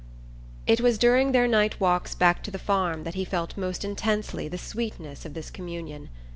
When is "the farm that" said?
2.49-3.13